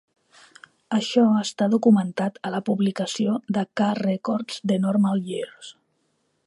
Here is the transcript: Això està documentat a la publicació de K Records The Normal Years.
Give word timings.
Això 0.95 1.25
està 1.41 1.67
documentat 1.73 2.39
a 2.49 2.53
la 2.55 2.63
publicació 2.71 3.37
de 3.59 3.65
K 3.81 3.93
Records 4.03 4.65
The 4.73 4.79
Normal 4.87 5.25
Years. 5.35 5.71